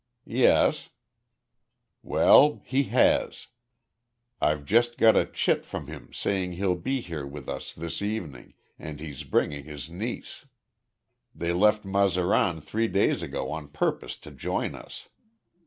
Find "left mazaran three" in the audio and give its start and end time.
11.53-12.87